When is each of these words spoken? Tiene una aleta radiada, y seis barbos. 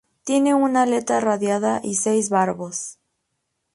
Tiene 0.23 0.55
una 0.55 0.81
aleta 0.81 1.19
radiada, 1.19 1.79
y 1.83 1.93
seis 1.93 2.31
barbos. 2.31 2.97